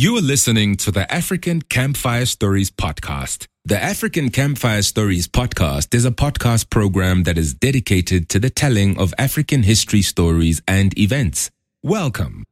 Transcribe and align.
You 0.00 0.16
are 0.16 0.20
listening 0.20 0.76
to 0.76 0.92
the 0.92 1.12
African 1.12 1.60
Campfire 1.60 2.24
Stories 2.24 2.70
podcast. 2.70 3.46
The 3.64 3.82
African 3.82 4.30
Campfire 4.30 4.82
Stories 4.82 5.26
podcast 5.26 5.92
is 5.92 6.04
a 6.04 6.12
podcast 6.12 6.70
program 6.70 7.24
that 7.24 7.36
is 7.36 7.52
dedicated 7.52 8.28
to 8.28 8.38
the 8.38 8.48
telling 8.48 8.96
of 8.96 9.12
African 9.18 9.64
history 9.64 10.02
stories 10.02 10.62
and 10.68 10.96
events. 10.96 11.50
Welcome. 11.82 12.44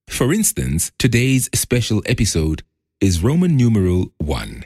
For 0.08 0.34
instance, 0.34 0.92
today's 0.98 1.48
special 1.54 2.02
episode 2.08 2.64
is 3.00 3.22
Roman 3.22 3.56
numeral 3.56 4.12
1. 4.18 4.64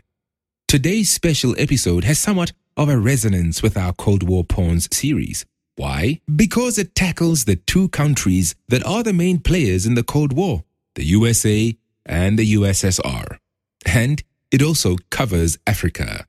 Today's 0.69 1.09
special 1.11 1.55
episode 1.57 2.05
has 2.05 2.17
somewhat 2.17 2.53
of 2.77 2.87
a 2.87 2.97
resonance 2.97 3.61
with 3.61 3.75
our 3.75 3.91
Cold 3.91 4.23
War 4.23 4.45
Pawns 4.45 4.87
series. 4.95 5.45
Why? 5.75 6.21
Because 6.33 6.77
it 6.77 6.95
tackles 6.95 7.43
the 7.43 7.57
two 7.57 7.89
countries 7.89 8.55
that 8.69 8.85
are 8.85 9.03
the 9.03 9.11
main 9.11 9.39
players 9.39 9.85
in 9.85 9.95
the 9.95 10.03
Cold 10.03 10.31
War 10.31 10.63
the 10.95 11.03
USA 11.03 11.77
and 12.05 12.37
the 12.37 12.53
USSR. 12.53 13.37
And 13.85 14.23
it 14.51 14.61
also 14.61 14.97
covers 15.09 15.57
Africa. 15.67 16.25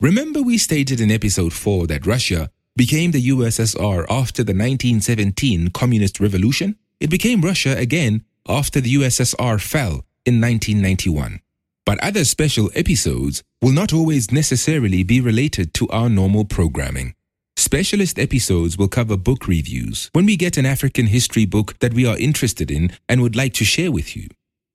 Remember, 0.00 0.42
we 0.42 0.58
stated 0.58 1.00
in 1.00 1.10
episode 1.10 1.52
4 1.52 1.86
that 1.86 2.06
Russia 2.06 2.50
became 2.76 3.10
the 3.10 3.28
USSR 3.28 4.04
after 4.10 4.42
the 4.42 4.52
1917 4.52 5.70
Communist 5.70 6.20
Revolution? 6.20 6.76
It 7.00 7.10
became 7.10 7.40
Russia 7.40 7.76
again 7.76 8.24
after 8.48 8.80
the 8.80 8.94
USSR 8.94 9.60
fell 9.60 10.04
in 10.24 10.40
1991. 10.40 11.40
But 11.84 12.02
other 12.02 12.24
special 12.24 12.70
episodes 12.74 13.42
will 13.60 13.72
not 13.72 13.92
always 13.92 14.30
necessarily 14.30 15.02
be 15.02 15.20
related 15.20 15.74
to 15.74 15.88
our 15.88 16.08
normal 16.08 16.44
programming. 16.44 17.14
Specialist 17.56 18.18
episodes 18.18 18.78
will 18.78 18.88
cover 18.88 19.16
book 19.16 19.46
reviews 19.46 20.08
when 20.12 20.26
we 20.26 20.36
get 20.36 20.56
an 20.56 20.66
African 20.66 21.06
history 21.06 21.44
book 21.44 21.78
that 21.80 21.94
we 21.94 22.06
are 22.06 22.18
interested 22.18 22.70
in 22.70 22.92
and 23.08 23.20
would 23.20 23.36
like 23.36 23.52
to 23.54 23.64
share 23.64 23.92
with 23.92 24.16
you. 24.16 24.28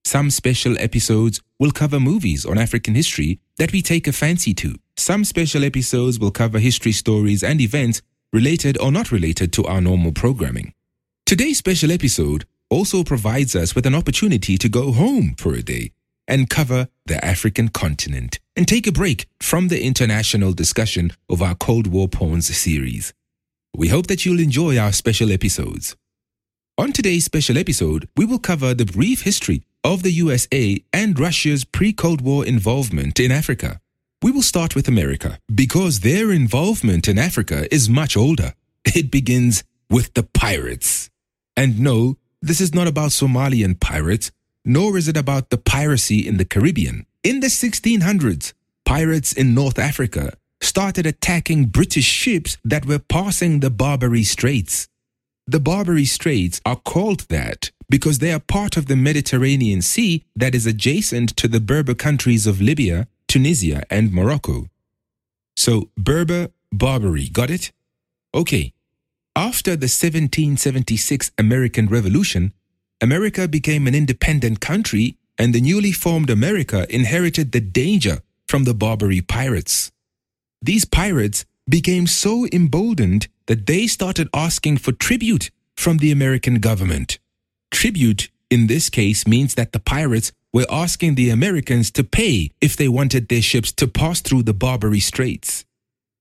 Some 0.08 0.30
special 0.30 0.80
episodes 0.80 1.42
will 1.60 1.72
cover 1.72 2.00
movies 2.00 2.46
on 2.46 2.58
African 2.58 2.96
history 2.96 3.42
that 3.58 3.74
we 3.74 3.82
take 3.82 4.08
a 4.08 4.14
fancy 4.14 4.54
to. 4.54 4.76
Some 4.96 5.26
special 5.26 5.66
episodes 5.66 6.18
will 6.18 6.32
cover 6.32 6.60
history 6.60 6.94
stories 6.94 7.44
and 7.44 7.60
events 7.60 8.02
related 8.32 8.78
or 8.80 8.90
not 8.90 9.12
related 9.12 9.52
to 9.52 9.66
our 9.66 9.82
normal 9.82 10.14
programming. 10.14 10.74
Today's 11.26 11.58
special 11.58 11.92
episode 11.92 12.46
also 12.70 13.04
provides 13.04 13.54
us 13.54 13.76
with 13.76 13.86
an 13.86 13.94
opportunity 13.94 14.58
to 14.58 14.70
go 14.70 14.94
home 14.94 15.36
for 15.38 15.54
a 15.54 15.62
day 15.62 15.92
and 16.26 16.50
cover 16.50 16.88
the 17.08 17.24
African 17.26 17.68
continent 17.68 18.40
and 18.56 18.66
take 18.66 18.88
a 18.88 18.94
break 18.94 19.28
from 19.42 19.68
the 19.68 19.84
international 19.84 20.54
discussion 20.54 21.12
of 21.30 21.42
our 21.42 21.56
Cold 21.56 21.88
War 21.88 22.08
Pawns 22.08 22.48
series. 22.56 23.14
We 23.76 23.90
hope 23.90 24.08
that 24.08 24.26
you'll 24.26 24.40
enjoy 24.40 24.78
our 24.78 24.94
special 24.94 25.34
episodes. 25.34 25.98
On 26.78 26.94
today's 26.94 27.26
special 27.26 27.58
episode, 27.58 28.08
we 28.16 28.24
will 28.24 28.40
cover 28.40 28.74
the 28.74 28.86
brief 28.86 29.24
history 29.24 29.64
of 29.88 30.04
the 30.04 30.12
USA 30.12 30.84
and 30.92 31.18
Russia's 31.18 31.64
pre 31.64 31.94
Cold 31.94 32.20
War 32.20 32.46
involvement 32.46 33.22
in 33.22 33.32
Africa. 33.32 33.80
We 34.22 34.32
will 34.32 34.42
start 34.42 34.76
with 34.76 34.90
America 34.90 35.40
because 35.64 36.02
their 36.02 36.30
involvement 36.30 37.08
in 37.08 37.18
Africa 37.18 37.74
is 37.74 37.90
much 37.90 38.18
older. 38.18 38.54
It 38.84 39.10
begins 39.10 39.64
with 39.90 40.14
the 40.14 40.24
pirates. 40.24 41.10
And 41.56 41.80
no, 41.80 42.18
this 42.42 42.60
is 42.60 42.74
not 42.74 42.88
about 42.88 43.12
Somalian 43.12 43.80
pirates, 43.80 44.32
nor 44.66 44.98
is 44.98 45.08
it 45.08 45.18
about 45.18 45.50
the 45.50 45.58
piracy 45.58 46.28
in 46.28 46.36
the 46.38 46.46
Caribbean. 46.54 47.06
In 47.24 47.40
the 47.40 47.48
1600s, 47.48 48.54
pirates 48.86 49.32
in 49.32 49.54
North 49.54 49.80
Africa 49.80 50.38
started 50.62 51.06
attacking 51.06 51.66
British 51.66 52.06
ships 52.06 52.58
that 52.66 52.86
were 52.86 53.00
passing 53.00 53.60
the 53.60 53.70
Barbary 53.70 54.24
Straits. 54.24 54.90
The 55.50 55.62
Barbary 55.62 56.04
Straits 56.04 56.60
are 56.66 56.76
called 56.76 57.22
that 57.30 57.72
because 57.90 58.20
they 58.20 58.34
are 58.34 58.40
part 58.40 58.76
of 58.76 58.88
the 58.88 58.98
Mediterranean 58.98 59.82
Sea 59.82 60.26
that 60.36 60.54
is 60.54 60.66
adjacent 60.66 61.38
to 61.38 61.48
the 61.48 61.62
Berber 61.62 61.94
countries 61.94 62.46
of 62.46 62.60
Libya, 62.60 63.08
Tunisia, 63.30 63.84
and 63.90 64.12
Morocco. 64.12 64.68
So, 65.56 65.90
Berber, 65.96 66.50
Barbary, 66.74 67.30
got 67.30 67.50
it? 67.50 67.72
Okay. 68.36 68.74
After 69.38 69.72
the 69.72 69.88
1776 69.88 71.32
American 71.38 71.88
Revolution, 71.88 72.52
America 73.00 73.48
became 73.48 73.88
an 73.88 73.96
independent 73.96 74.60
country, 74.60 75.16
and 75.38 75.56
the 75.56 75.62
newly 75.62 75.94
formed 75.94 76.30
America 76.30 76.86
inherited 76.94 77.54
the 77.54 77.62
danger 77.62 78.20
from 78.48 78.66
the 78.66 78.74
Barbary 78.74 79.22
pirates. 79.22 79.94
These 80.62 80.84
pirates 80.84 81.46
became 81.70 82.06
so 82.06 82.48
emboldened 82.52 83.30
that 83.48 83.66
they 83.66 83.88
started 83.88 84.30
asking 84.34 84.78
for 84.78 84.92
tribute 84.92 85.50
from 85.76 85.98
the 85.98 86.12
American 86.12 86.56
government. 86.56 87.20
Tribute, 87.72 88.30
in 88.50 88.68
this 88.68 88.90
case, 88.90 89.28
means 89.28 89.56
that 89.56 89.72
the 89.72 89.80
pirates 89.80 90.32
were 90.54 90.66
asking 90.72 91.16
the 91.16 91.30
Americans 91.30 91.92
to 91.92 92.04
pay 92.04 92.52
if 92.62 92.76
they 92.76 92.88
wanted 92.88 93.28
their 93.28 93.42
ships 93.42 93.72
to 93.74 93.88
pass 93.88 94.22
through 94.22 94.44
the 94.44 94.54
Barbary 94.54 95.00
Straits. 95.00 95.66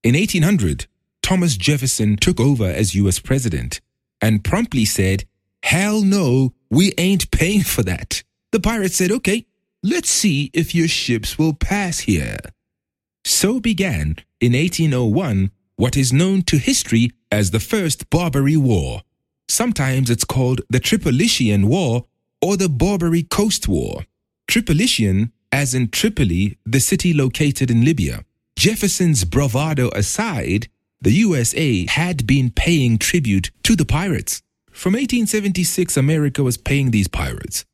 In 0.03 0.15
1800, 0.15 0.87
Thomas 1.23 1.57
Jefferson 1.57 2.17
took 2.17 2.39
over 2.39 2.67
as 2.67 2.95
US 2.95 3.19
president 3.19 3.81
and 4.21 4.45
promptly 4.45 4.85
said, 4.85 5.25
Hell 5.63 6.03
no, 6.03 6.53
we 6.71 6.93
ain't 6.99 7.31
paying 7.31 7.63
for 7.63 7.83
that. 7.83 8.23
The 8.53 8.61
pirates 8.61 8.97
said, 8.97 9.11
Okay, 9.11 9.47
let's 9.83 10.11
see 10.11 10.51
if 10.53 10.75
your 10.75 10.89
ships 10.89 11.39
will 11.39 11.55
pass 11.55 12.01
here. 12.01 12.39
So 13.25 13.59
began, 13.59 14.17
in 14.41 14.53
1801, 14.53 15.51
what 15.77 15.97
is 15.97 16.13
known 16.13 16.43
to 16.43 16.59
history 16.59 17.13
as 17.31 17.51
the 17.51 17.61
First 17.61 18.09
Barbary 18.11 18.57
War. 18.57 19.03
Sometimes 19.49 20.11
it's 20.11 20.25
called 20.25 20.61
the 20.69 20.81
Tripolitanian 20.81 21.67
War 21.67 22.07
or 22.41 22.57
the 22.57 22.69
Barbary 22.69 23.23
Coast 23.23 23.69
War. 23.69 24.05
Tripolitanian, 24.49 25.31
as 25.53 25.75
in 25.75 25.89
Tripoli, 25.89 26.59
the 26.65 26.81
city 26.81 27.13
located 27.13 27.71
in 27.71 27.85
Libya. 27.85 28.25
Jefferson's 28.57 29.25
bravado 29.25 29.89
aside, 29.91 30.69
the 31.01 31.13
USA 31.13 31.87
had 31.87 32.27
been 32.27 32.51
paying 32.51 32.99
tribute 32.99 33.51
to 33.63 33.77
the 33.77 33.85
pirates. 33.85 34.43
from 34.73 34.93
1876, 34.93 35.97
America 35.97 36.43
was 36.43 36.59
paying 36.59 36.91
these 36.91 37.09
pirates. 37.09 37.65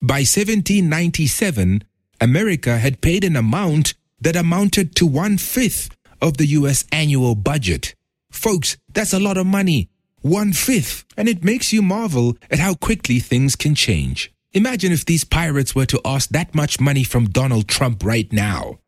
By 0.00 0.20
1797, 0.20 1.84
America 2.22 2.78
had 2.78 3.02
paid 3.02 3.22
an 3.22 3.36
amount 3.36 3.94
that 4.18 4.34
amounted 4.34 4.96
to 4.96 5.06
one 5.06 5.36
fifth 5.36 5.94
of 6.24 6.38
the 6.38 6.46
US 6.58 6.84
annual 6.90 7.34
budget. 7.34 7.94
Folks, 8.30 8.78
that's 8.94 9.12
a 9.12 9.20
lot 9.20 9.36
of 9.36 9.46
money. 9.46 9.90
One 10.22 10.54
fifth. 10.54 11.04
And 11.18 11.28
it 11.28 11.44
makes 11.44 11.72
you 11.72 11.82
marvel 11.82 12.38
at 12.50 12.58
how 12.58 12.74
quickly 12.74 13.20
things 13.20 13.54
can 13.54 13.74
change. 13.74 14.32
Imagine 14.54 14.90
if 14.90 15.04
these 15.04 15.24
pirates 15.24 15.74
were 15.74 15.84
to 15.86 16.00
ask 16.04 16.30
that 16.30 16.54
much 16.54 16.80
money 16.80 17.04
from 17.04 17.26
Donald 17.28 17.68
Trump 17.68 18.02
right 18.02 18.32
now. 18.32 18.78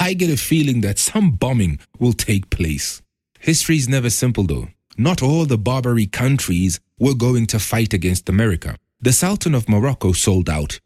I 0.00 0.14
get 0.14 0.30
a 0.30 0.36
feeling 0.36 0.80
that 0.80 0.98
some 0.98 1.30
bombing 1.32 1.78
will 2.00 2.12
take 2.12 2.50
place. 2.50 3.00
History's 3.38 3.88
never 3.88 4.10
simple 4.10 4.44
though. 4.44 4.68
Not 4.98 5.22
all 5.22 5.46
the 5.46 5.58
Barbary 5.58 6.06
countries 6.06 6.80
were 6.98 7.14
going 7.14 7.46
to 7.48 7.58
fight 7.58 7.92
against 7.94 8.28
America. 8.28 8.76
The 9.00 9.12
Sultan 9.12 9.54
of 9.54 9.68
Morocco 9.68 10.12
sold 10.12 10.50
out. 10.50 10.80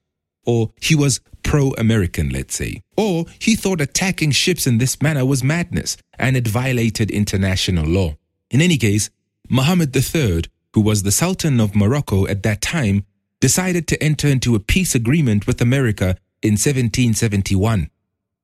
Or 0.45 0.73
he 0.81 0.95
was 0.95 1.21
pro 1.57 1.73
American, 1.79 2.29
let's 2.29 2.55
say. 2.55 2.83
Or 2.99 3.25
he 3.39 3.57
thought 3.57 3.81
attacking 3.81 4.33
ships 4.33 4.67
in 4.67 4.77
this 4.77 5.01
manner 5.01 5.25
was 5.25 5.43
madness 5.43 5.97
and 6.19 6.37
it 6.37 6.47
violated 6.47 7.11
international 7.11 7.87
law. 7.87 8.17
In 8.51 8.61
any 8.61 8.77
case, 8.77 9.09
Muhammad 9.49 9.97
III, 9.97 10.43
who 10.75 10.83
was 10.83 11.03
the 11.03 11.11
Sultan 11.11 11.59
of 11.59 11.75
Morocco 11.75 12.27
at 12.27 12.43
that 12.43 12.61
time, 12.61 13.07
decided 13.41 13.89
to 13.89 14.03
enter 14.03 14.29
into 14.29 14.55
a 14.55 14.61
peace 14.61 14.95
agreement 14.95 15.47
with 15.47 15.63
America 15.63 16.19
in 16.43 16.59
1771. 16.61 17.89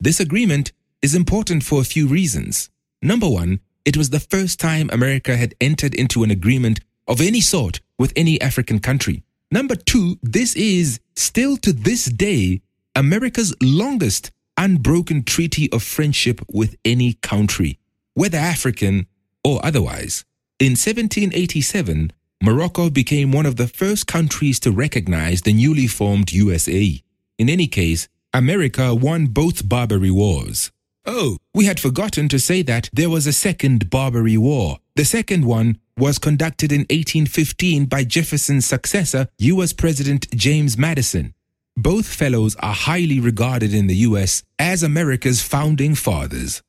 This 0.00 0.18
agreement 0.18 0.72
is 1.02 1.14
important 1.14 1.64
for 1.64 1.82
a 1.82 1.90
few 1.94 2.06
reasons. 2.06 2.70
Number 3.02 3.28
one, 3.28 3.60
it 3.84 3.98
was 3.98 4.08
the 4.08 4.26
first 4.34 4.58
time 4.58 4.88
America 4.90 5.36
had 5.36 5.54
entered 5.60 5.94
into 5.94 6.24
an 6.24 6.30
agreement 6.30 6.80
of 7.06 7.20
any 7.20 7.42
sort 7.42 7.82
with 7.98 8.14
any 8.16 8.40
African 8.40 8.78
country. 8.78 9.22
Number 9.50 9.74
two, 9.74 10.18
this 10.22 10.56
is 10.56 10.98
still 11.14 11.58
to 11.58 11.74
this 11.74 12.06
day 12.06 12.62
America's 12.94 13.54
longest 13.62 14.30
unbroken 14.56 15.24
treaty 15.24 15.70
of 15.72 15.82
friendship 15.82 16.40
with 16.52 16.76
any 16.84 17.14
country, 17.14 17.78
whether 18.14 18.38
African 18.38 19.06
or 19.42 19.64
otherwise. 19.64 20.24
In 20.58 20.72
1787, 20.72 22.12
Morocco 22.42 22.90
became 22.90 23.32
one 23.32 23.46
of 23.46 23.56
the 23.56 23.66
first 23.66 24.06
countries 24.06 24.60
to 24.60 24.70
recognize 24.70 25.42
the 25.42 25.52
newly 25.52 25.86
formed 25.86 26.32
USA. 26.32 27.02
In 27.38 27.48
any 27.48 27.66
case, 27.66 28.08
America 28.34 28.94
won 28.94 29.26
both 29.26 29.68
Barbary 29.68 30.10
Wars. 30.10 30.70
Oh, 31.04 31.38
we 31.54 31.64
had 31.64 31.80
forgotten 31.80 32.28
to 32.28 32.38
say 32.38 32.62
that 32.62 32.88
there 32.92 33.10
was 33.10 33.26
a 33.26 33.32
second 33.32 33.90
Barbary 33.90 34.36
War. 34.36 34.78
The 34.96 35.04
second 35.04 35.44
one 35.44 35.78
was 35.96 36.18
conducted 36.18 36.70
in 36.72 36.80
1815 36.82 37.86
by 37.86 38.04
Jefferson's 38.04 38.66
successor, 38.66 39.28
U.S. 39.38 39.72
President 39.72 40.30
James 40.30 40.78
Madison. 40.78 41.34
Both 41.76 42.06
fellows 42.06 42.54
are 42.56 42.74
highly 42.74 43.18
regarded 43.18 43.72
in 43.72 43.86
the 43.86 43.96
U.S. 44.08 44.42
as 44.58 44.82
America's 44.82 45.42
founding 45.42 45.94
fathers. 45.94 46.62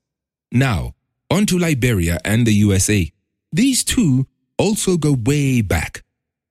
Now, 0.52 0.96
on 1.30 1.46
to 1.48 1.58
Liberia 1.60 2.20
and 2.24 2.46
the 2.46 2.54
USA. 2.54 3.12
These 3.52 3.84
two 3.84 4.28
also 4.58 4.98
go 4.98 5.14
way 5.14 5.62
back, 5.62 6.04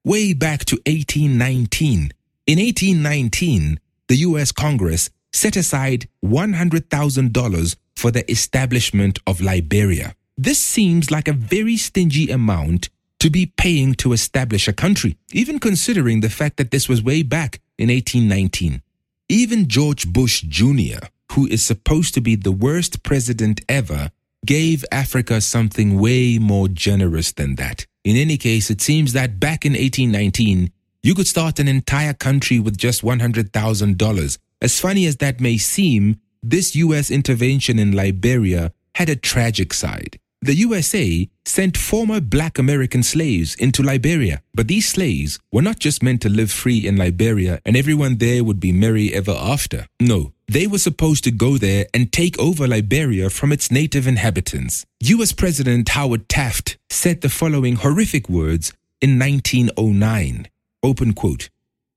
way 0.05 0.35
back 0.35 0.65
to 0.67 0.77
1819. 0.87 2.13
In 2.47 2.59
1819, 2.59 3.81
the 4.09 4.17
U.S. 4.17 4.53
Congress 4.53 5.09
set 5.33 5.57
aside 5.57 6.09
$100,000 6.25 7.77
for 7.97 8.11
the 8.11 8.31
establishment 8.31 9.19
of 9.27 9.41
Liberia. 9.41 10.15
This 10.37 10.59
seems 10.59 11.11
like 11.11 11.29
a 11.29 11.33
very 11.33 11.77
stingy 11.77 12.31
amount 12.31 12.91
to 13.21 13.31
be 13.31 13.47
paying 13.47 13.95
to 13.95 14.13
establish 14.13 14.67
a 14.67 14.73
country, 14.73 15.17
even 15.33 15.59
considering 15.59 16.21
the 16.21 16.29
fact 16.29 16.57
that 16.57 16.71
this 16.71 16.89
was 16.89 17.03
way 17.03 17.23
back 17.23 17.61
in 17.83 17.89
1819. 17.89 18.83
Even 19.29 19.69
George 19.69 20.13
Bush 20.13 20.43
Jr., 20.43 21.07
who 21.33 21.47
is 21.47 21.65
supposed 21.65 22.15
to 22.15 22.21
be 22.21 22.37
the 22.37 22.53
worst 22.53 23.03
president 23.03 23.61
ever, 23.69 24.11
gave 24.45 24.85
Africa 24.93 25.41
something 25.41 25.99
way 25.99 26.39
more 26.39 26.69
generous 26.69 27.33
than 27.33 27.57
that. 27.57 27.87
In 28.05 28.17
any 28.17 28.37
case, 28.37 28.71
it 28.71 28.81
seems 28.81 29.13
that 29.13 29.41
back 29.41 29.65
in 29.65 29.73
1819, 29.73 30.73
you 31.03 31.15
could 31.15 31.27
start 31.27 31.59
an 31.59 31.69
entire 31.69 32.15
country 32.15 32.59
with 32.59 32.77
just 32.77 33.03
$100,000 33.03 34.39
as 34.63 34.79
funny 34.79 35.07
as 35.07 35.17
that 35.17 35.41
may 35.41 35.59
seem, 35.59 36.21
this 36.41 36.77
US 36.77 37.11
intervention 37.11 37.81
in 37.81 37.91
Liberia 37.91 38.73
had 38.95 39.09
a 39.09 39.17
tragic 39.17 39.75
side. 39.75 40.21
The 40.45 40.57
USA 40.57 41.29
sent 41.45 41.77
former 41.77 42.21
black 42.21 42.59
American 42.59 43.05
slaves 43.05 43.55
into 43.55 43.81
Liberia, 43.81 44.43
but 44.53 44.67
these 44.67 44.89
slaves 44.89 45.39
were 45.53 45.63
not 45.63 45.79
just 45.79 46.03
meant 46.03 46.21
to 46.23 46.29
live 46.29 46.51
free 46.51 46.85
in 46.85 46.97
Liberia 46.97 47.61
and 47.65 47.77
everyone 47.77 48.17
there 48.17 48.43
would 48.43 48.59
be 48.59 48.73
merry 48.73 49.15
ever 49.15 49.31
after. 49.31 49.87
No, 50.01 50.33
they 50.49 50.67
were 50.67 50.79
supposed 50.79 51.23
to 51.25 51.31
go 51.31 51.59
there 51.59 51.87
and 51.95 52.11
take 52.11 52.37
over 52.41 52.67
Liberia 52.67 53.31
from 53.31 53.53
its 53.53 53.71
native 53.71 54.09
inhabitants. 54.09 54.85
US 55.03 55.31
President 55.31 55.91
Howard 55.91 56.29
Taft 56.29 56.77
said 56.91 57.21
the 57.21 57.29
following 57.29 57.77
horrific 57.77 58.29
words 58.29 58.73
in 59.01 59.21
1909. 59.21 60.49
Open 60.83 61.13
quote. 61.13 61.51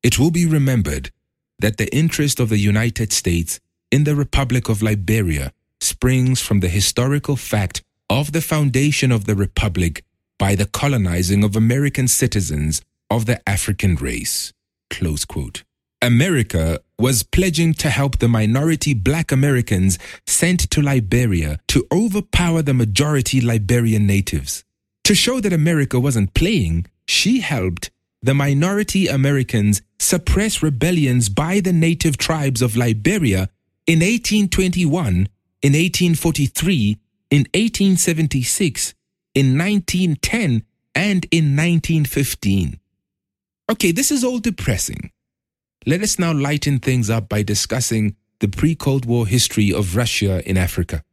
It 0.04 0.20
will 0.20 0.30
be 0.30 0.46
remembered 0.46 1.10
that 1.58 1.78
the 1.78 1.92
interest 1.92 2.40
of 2.40 2.50
the 2.50 2.60
United 2.60 3.12
States 3.12 3.60
in 3.92 4.04
the 4.04 4.16
Republic 4.16 4.70
of 4.70 4.84
Liberia 4.84 5.52
springs 5.82 6.42
from 6.42 6.60
the 6.60 6.70
historical 6.70 7.36
fact 7.36 7.82
of 8.10 8.32
the 8.32 8.42
foundation 8.42 9.12
of 9.12 9.26
the 9.26 9.36
Republic 9.36 10.04
by 10.38 10.56
the 10.56 10.66
colonizing 10.66 11.44
of 11.44 11.56
American 11.56 12.08
citizens 12.08 12.82
of 13.10 13.26
the 13.26 13.42
African 13.48 13.96
race. 13.96 14.54
America 16.02 16.80
was 17.00 17.24
pledging 17.24 17.74
to 17.74 17.90
help 17.90 18.20
the 18.20 18.28
minority 18.28 18.94
black 18.94 19.32
Americans 19.32 19.98
sent 20.28 20.70
to 20.70 20.82
Liberia 20.82 21.60
to 21.68 21.88
overpower 21.92 22.62
the 22.62 22.74
majority 22.74 23.42
Liberian 23.42 24.06
natives. 24.06 24.64
To 25.06 25.16
show 25.16 25.40
that 25.40 25.54
America 25.54 26.00
wasn't 26.00 26.34
playing, 26.34 26.86
she 27.08 27.40
helped 27.40 27.92
the 28.22 28.34
minority 28.34 29.08
Americans 29.08 29.82
suppress 30.00 30.64
rebellions 30.64 31.30
by 31.30 31.60
the 31.60 31.74
native 31.74 32.18
tribes 32.18 32.62
of 32.62 32.76
Liberia 32.76 33.50
in 33.88 34.00
1821, 34.00 35.28
in 35.62 35.74
1843, 35.74 36.98
in 37.36 37.42
1876, 37.54 38.94
in 39.34 39.58
1910, 39.58 40.64
and 40.96 41.26
in 41.32 41.54
1915. 41.54 42.80
Okay, 43.70 43.92
this 43.92 44.10
is 44.10 44.24
all 44.24 44.40
depressing. 44.40 45.12
Let 45.86 46.02
us 46.02 46.18
now 46.18 46.32
lighten 46.32 46.80
things 46.80 47.10
up 47.10 47.28
by 47.28 47.44
discussing 47.44 48.16
the 48.40 48.48
pre 48.48 48.74
Cold 48.74 49.04
War 49.04 49.28
history 49.28 49.74
of 49.74 49.98
Russia 49.98 50.50
in 50.50 50.56
Africa. 50.56 51.04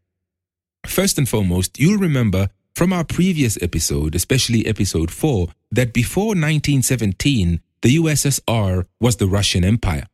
First 0.86 1.18
and 1.18 1.28
foremost, 1.28 1.80
you'll 1.80 1.98
remember 1.98 2.50
from 2.76 2.92
our 2.92 3.02
previous 3.02 3.60
episode, 3.60 4.14
especially 4.14 4.64
episode 4.64 5.10
4, 5.10 5.48
that 5.72 5.92
before 5.92 6.36
1917, 6.36 7.60
the 7.80 7.96
USSR 7.96 8.86
was 9.00 9.16
the 9.16 9.26
Russian 9.26 9.64
Empire. 9.64 10.06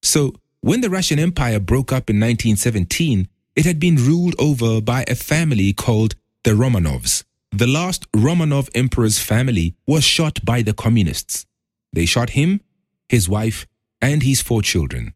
So, 0.00 0.34
when 0.60 0.80
the 0.80 0.90
Russian 0.90 1.18
Empire 1.18 1.58
broke 1.58 1.90
up 1.90 2.08
in 2.08 2.20
1917, 2.20 3.26
it 3.58 3.64
had 3.64 3.80
been 3.80 3.96
ruled 3.96 4.36
over 4.38 4.80
by 4.80 5.04
a 5.08 5.16
family 5.16 5.72
called 5.72 6.14
the 6.44 6.52
Romanovs. 6.52 7.24
The 7.50 7.66
last 7.66 8.10
Romanov 8.12 8.68
emperor's 8.72 9.18
family 9.18 9.74
was 9.84 10.04
shot 10.04 10.44
by 10.44 10.62
the 10.62 10.72
communists. 10.72 11.44
They 11.92 12.06
shot 12.06 12.30
him, 12.30 12.60
his 13.08 13.28
wife, 13.28 13.66
and 14.00 14.22
his 14.22 14.40
four 14.40 14.62
children. 14.62 15.12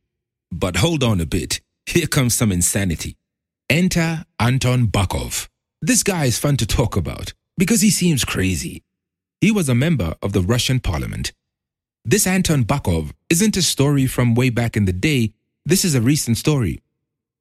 But 0.51 0.79
hold 0.79 1.05
on 1.05 1.21
a 1.21 1.25
bit. 1.25 1.61
Here 1.87 2.09
comes 2.09 2.35
some 2.35 2.51
insanity. 2.51 3.17
Enter 3.71 4.25
Anton 4.41 4.89
Bakov. 4.89 5.47
This 5.81 6.03
guy 6.03 6.25
is 6.25 6.41
fun 6.41 6.57
to 6.57 6.67
talk 6.67 6.97
about 6.97 7.35
because 7.57 7.81
he 7.81 7.91
seems 7.91 8.25
crazy. 8.25 8.83
He 9.41 9.53
was 9.53 9.69
a 9.69 9.75
member 9.87 10.17
of 10.21 10.33
the 10.33 10.43
Russian 10.43 10.81
parliament. 10.81 11.33
This 12.05 12.27
Anton 12.27 12.65
Bakov 12.65 13.13
isn't 13.31 13.57
a 13.57 13.63
story 13.63 14.09
from 14.09 14.35
way 14.35 14.51
back 14.51 14.77
in 14.77 14.87
the 14.87 14.93
day, 14.93 15.33
this 15.65 15.85
is 15.85 15.95
a 15.95 16.01
recent 16.01 16.39
story. 16.39 16.81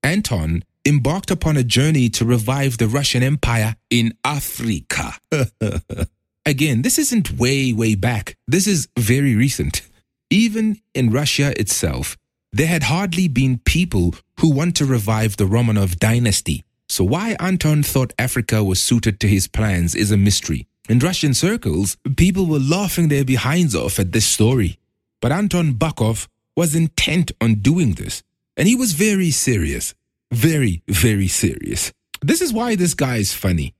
Anton 0.03 0.63
embarked 0.85 1.31
upon 1.31 1.57
a 1.57 1.63
journey 1.63 2.09
to 2.09 2.25
revive 2.25 2.77
the 2.77 2.87
Russian 2.87 3.23
Empire 3.23 3.75
in 3.89 4.13
Africa. 4.23 5.13
Again, 6.45 6.81
this 6.81 6.97
isn't 6.97 7.37
way, 7.37 7.71
way 7.71 7.95
back. 7.95 8.35
This 8.47 8.67
is 8.67 8.87
very 8.97 9.35
recent. 9.35 9.81
Even 10.29 10.81
in 10.93 11.11
Russia 11.11 11.53
itself, 11.59 12.17
there 12.51 12.67
had 12.67 12.83
hardly 12.83 13.27
been 13.27 13.59
people 13.59 14.15
who 14.39 14.49
want 14.49 14.75
to 14.77 14.85
revive 14.85 15.37
the 15.37 15.45
Romanov 15.45 15.97
dynasty. 15.97 16.63
So 16.89 17.03
why 17.03 17.35
Anton 17.39 17.83
thought 17.83 18.13
Africa 18.17 18.63
was 18.63 18.81
suited 18.81 19.19
to 19.19 19.27
his 19.27 19.47
plans 19.47 19.95
is 19.95 20.11
a 20.11 20.17
mystery. 20.17 20.67
In 20.89 20.99
Russian 20.99 21.33
circles, 21.33 21.95
people 22.17 22.47
were 22.47 22.59
laughing 22.59 23.07
their 23.07 23.23
behinds 23.23 23.75
off 23.75 23.99
at 23.99 24.11
this 24.11 24.25
story. 24.25 24.79
But 25.21 25.31
Anton 25.31 25.75
Bakov 25.75 26.27
was 26.55 26.75
intent 26.75 27.31
on 27.39 27.55
doing 27.55 27.93
this, 27.93 28.23
and 28.57 28.67
he 28.67 28.75
was 28.75 28.93
very 28.93 29.31
serious. 29.31 29.93
Very, 30.31 30.81
very 30.87 31.27
serious. 31.27 31.91
This 32.21 32.41
is 32.41 32.53
why 32.53 32.75
this 32.75 32.93
guy 32.93 33.17
is 33.17 33.33
funny. 33.33 33.75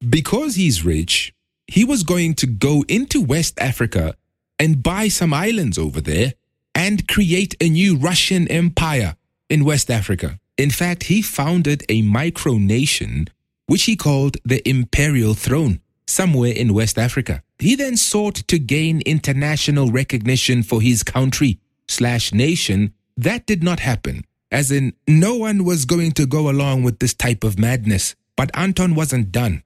Because 0.00 0.54
he's 0.54 0.84
rich, 0.84 1.34
he 1.66 1.84
was 1.84 2.02
going 2.02 2.34
to 2.34 2.46
go 2.46 2.84
into 2.88 3.20
West 3.20 3.58
Africa 3.60 4.16
and 4.58 4.82
buy 4.82 5.08
some 5.08 5.34
islands 5.34 5.78
over 5.78 6.00
there 6.00 6.34
and 6.74 7.06
create 7.06 7.54
a 7.60 7.68
new 7.68 7.96
Russian 7.96 8.48
empire 8.48 9.16
in 9.50 9.64
West 9.64 9.90
Africa. 9.90 10.38
In 10.56 10.70
fact, 10.70 11.04
he 11.04 11.22
founded 11.22 11.84
a 11.88 12.02
micronation 12.02 13.28
which 13.66 13.84
he 13.84 13.96
called 13.96 14.36
the 14.44 14.66
Imperial 14.68 15.34
Throne 15.34 15.80
somewhere 16.06 16.52
in 16.52 16.74
West 16.74 16.98
Africa. 16.98 17.42
He 17.58 17.74
then 17.74 17.96
sought 17.96 18.36
to 18.48 18.58
gain 18.58 19.02
international 19.06 19.90
recognition 19.90 20.62
for 20.62 20.80
his 20.80 21.02
country 21.02 21.58
slash 21.88 22.32
nation. 22.32 22.92
That 23.16 23.46
did 23.46 23.62
not 23.62 23.80
happen, 23.80 24.24
as 24.52 24.70
in 24.70 24.92
no 25.08 25.34
one 25.34 25.64
was 25.64 25.86
going 25.86 26.12
to 26.12 26.26
go 26.26 26.48
along 26.48 26.84
with 26.84 27.00
this 27.00 27.14
type 27.14 27.42
of 27.42 27.58
madness. 27.58 28.14
But 28.36 28.50
Anton 28.54 28.94
wasn't 28.94 29.32
done. 29.32 29.62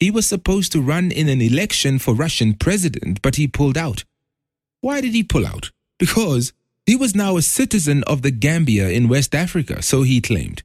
He 0.00 0.10
was 0.10 0.26
supposed 0.26 0.70
to 0.72 0.80
run 0.80 1.10
in 1.10 1.28
an 1.28 1.42
election 1.42 1.98
for 1.98 2.14
Russian 2.14 2.54
president, 2.54 3.20
but 3.20 3.36
he 3.36 3.48
pulled 3.48 3.76
out. 3.76 4.04
Why 4.80 5.00
did 5.00 5.12
he 5.12 5.24
pull 5.24 5.44
out? 5.44 5.72
Because 5.98 6.52
he 6.86 6.94
was 6.94 7.14
now 7.14 7.36
a 7.36 7.42
citizen 7.42 8.04
of 8.04 8.22
the 8.22 8.30
Gambia 8.30 8.88
in 8.88 9.08
West 9.08 9.34
Africa, 9.34 9.82
so 9.82 10.02
he 10.02 10.20
claimed. 10.20 10.62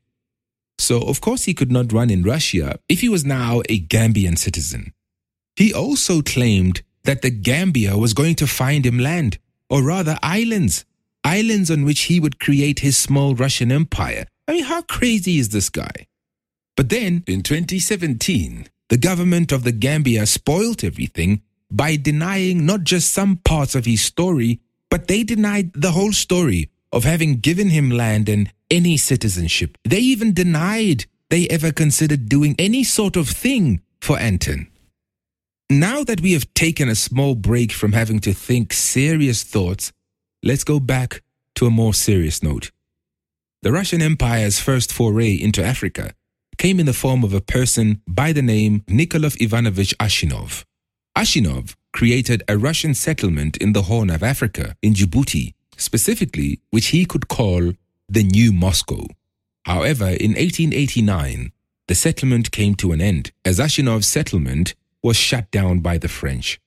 So, 0.77 1.01
of 1.01 1.19
course, 1.19 1.43
he 1.45 1.53
could 1.53 1.71
not 1.71 1.91
run 1.91 2.09
in 2.09 2.23
Russia 2.23 2.79
if 2.87 3.01
he 3.01 3.09
was 3.09 3.25
now 3.25 3.61
a 3.69 3.79
Gambian 3.79 4.37
citizen. 4.37 4.93
He 5.55 5.73
also 5.73 6.21
claimed 6.21 6.83
that 7.03 7.21
the 7.21 7.29
Gambia 7.31 7.97
was 7.97 8.13
going 8.13 8.35
to 8.35 8.47
find 8.47 8.85
him 8.85 8.99
land, 8.99 9.39
or 9.69 9.83
rather 9.83 10.17
islands, 10.21 10.85
islands 11.23 11.71
on 11.71 11.85
which 11.85 12.01
he 12.03 12.19
would 12.19 12.39
create 12.39 12.79
his 12.79 12.97
small 12.97 13.35
Russian 13.35 13.71
empire. 13.71 14.25
I 14.47 14.53
mean, 14.53 14.63
how 14.65 14.81
crazy 14.83 15.39
is 15.39 15.49
this 15.49 15.69
guy? 15.69 16.07
But 16.75 16.89
then, 16.89 17.23
in 17.27 17.43
2017, 17.43 18.67
the 18.89 18.97
government 18.97 19.51
of 19.51 19.63
the 19.63 19.71
Gambia 19.71 20.25
spoilt 20.25 20.83
everything 20.83 21.41
by 21.71 21.95
denying 21.95 22.65
not 22.65 22.83
just 22.83 23.11
some 23.11 23.37
parts 23.37 23.75
of 23.75 23.85
his 23.85 24.01
story, 24.01 24.59
but 24.89 25.07
they 25.07 25.23
denied 25.23 25.71
the 25.73 25.91
whole 25.91 26.11
story 26.13 26.69
of 26.91 27.03
having 27.03 27.37
given 27.37 27.69
him 27.69 27.89
land 27.89 28.29
and 28.29 28.51
any 28.69 28.97
citizenship. 28.97 29.77
They 29.83 29.99
even 29.99 30.33
denied 30.33 31.05
they 31.29 31.47
ever 31.47 31.71
considered 31.71 32.29
doing 32.29 32.55
any 32.59 32.83
sort 32.83 33.15
of 33.15 33.27
thing 33.29 33.81
for 34.01 34.19
Anton. 34.19 34.67
Now 35.69 36.03
that 36.03 36.21
we 36.21 36.33
have 36.33 36.53
taken 36.53 36.89
a 36.89 36.95
small 36.95 37.33
break 37.33 37.71
from 37.71 37.93
having 37.93 38.19
to 38.19 38.33
think 38.33 38.73
serious 38.73 39.41
thoughts, 39.41 39.91
let's 40.43 40.65
go 40.65 40.79
back 40.79 41.23
to 41.55 41.65
a 41.65 41.71
more 41.71 41.93
serious 41.93 42.43
note. 42.43 42.71
The 43.61 43.71
Russian 43.71 44.01
Empire's 44.01 44.59
first 44.59 44.91
foray 44.91 45.33
into 45.33 45.63
Africa 45.63 46.13
came 46.57 46.79
in 46.79 46.85
the 46.85 46.93
form 46.93 47.23
of 47.23 47.33
a 47.33 47.41
person 47.41 48.01
by 48.07 48.33
the 48.33 48.41
name 48.41 48.83
Nikolai 48.87 49.29
Ivanovich 49.39 49.97
Ashinov. 49.99 50.65
Ashinov 51.17 51.75
created 51.93 52.43
a 52.47 52.57
Russian 52.57 52.93
settlement 52.93 53.55
in 53.57 53.71
the 53.71 53.83
Horn 53.83 54.09
of 54.09 54.21
Africa, 54.21 54.75
in 54.81 54.93
Djibouti, 54.93 55.53
specifically, 55.77 56.59
which 56.71 56.87
he 56.87 57.05
could 57.05 57.27
call 57.29 57.71
the 58.09 58.23
New 58.23 58.51
Moscow. 58.51 59.07
However, 59.65 60.07
in 60.07 60.33
1889, 60.33 61.53
the 61.87 61.95
settlement 61.95 62.51
came 62.51 62.75
to 62.75 62.91
an 62.91 62.99
end 63.01 63.31
as 63.45 63.59
Ashinov's 63.59 64.07
settlement 64.07 64.75
was 65.01 65.15
shut 65.15 65.49
down 65.51 65.79
by 65.79 65.97
the 65.97 66.07
French. 66.09 66.59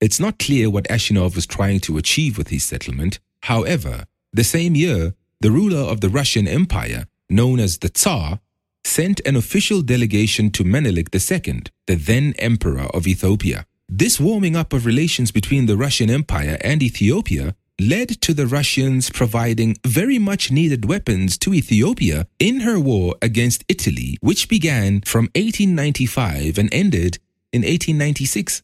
It's 0.00 0.20
not 0.20 0.38
clear 0.38 0.68
what 0.68 0.88
Ashinov 0.88 1.34
was 1.34 1.46
trying 1.46 1.80
to 1.80 1.96
achieve 1.96 2.36
with 2.36 2.48
his 2.48 2.64
settlement. 2.64 3.18
However, 3.44 4.04
the 4.32 4.44
same 4.44 4.74
year, 4.74 5.14
the 5.40 5.50
ruler 5.50 5.78
of 5.78 6.00
the 6.00 6.10
Russian 6.10 6.46
Empire, 6.46 7.06
known 7.30 7.60
as 7.60 7.78
the 7.78 7.88
Tsar, 7.88 8.40
sent 8.84 9.20
an 9.26 9.36
official 9.36 9.82
delegation 9.82 10.50
to 10.50 10.64
Menelik 10.64 11.08
II, 11.14 11.62
the 11.86 11.94
then 11.94 12.34
emperor 12.38 12.88
of 12.94 13.06
Ethiopia. 13.06 13.66
This 13.88 14.20
warming 14.20 14.56
up 14.56 14.72
of 14.72 14.84
relations 14.84 15.30
between 15.30 15.66
the 15.66 15.76
Russian 15.76 16.10
Empire 16.10 16.58
and 16.60 16.82
Ethiopia 16.82 17.54
led 17.80 18.20
to 18.22 18.34
the 18.34 18.46
Russians 18.46 19.10
providing 19.10 19.76
very 19.84 20.18
much 20.18 20.50
needed 20.50 20.86
weapons 20.86 21.36
to 21.38 21.54
Ethiopia 21.54 22.26
in 22.38 22.60
her 22.60 22.80
war 22.80 23.14
against 23.22 23.64
Italy, 23.68 24.18
which 24.20 24.48
began 24.48 25.00
from 25.02 25.24
1895 25.34 26.58
and 26.58 26.68
ended 26.72 27.18
in 27.52 27.62
1896. 27.62 28.62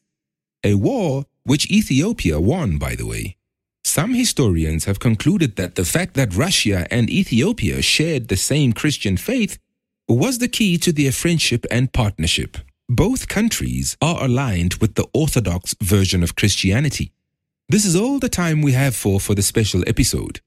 A 0.65 0.75
war 0.75 1.25
which 1.45 1.71
Ethiopia 1.71 2.41
won, 2.41 2.79
by 2.79 2.95
the 2.95 3.07
way. 3.07 3.37
Some 3.85 4.15
historians 4.15 4.85
have 4.85 5.01
concluded 5.01 5.57
that 5.57 5.75
the 5.75 5.85
fact 5.85 6.15
that 6.15 6.35
Russia 6.35 6.87
and 6.91 7.11
Ethiopia 7.11 7.83
shared 7.83 8.29
the 8.29 8.37
same 8.37 8.73
Christian 8.73 9.17
faith 9.17 9.59
was 10.09 10.39
the 10.39 10.49
key 10.49 10.79
to 10.79 10.93
their 10.93 11.13
friendship 11.13 11.67
and 11.71 11.93
partnership. 11.93 12.57
Both 12.89 13.29
countries 13.29 13.97
are 14.01 14.25
aligned 14.25 14.75
with 14.75 14.95
the 14.95 15.07
Orthodox 15.13 15.75
version 15.83 16.23
of 16.23 16.37
Christianity. 16.37 17.13
This 17.69 17.85
is 17.85 17.97
all 17.97 18.19
the 18.19 18.29
time 18.29 18.63
we 18.63 18.73
have 18.73 18.95
for 18.95 19.19
for 19.19 19.35
the 19.35 19.43
special 19.43 19.83
episode. 19.87 20.41